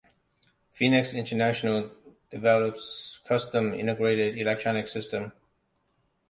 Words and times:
Phoenix 0.73 1.13
International 1.13 1.91
develops 2.31 3.19
custom, 3.27 3.71
integrated 3.75 4.35
electronic 4.35 4.87
systems. 4.87 5.31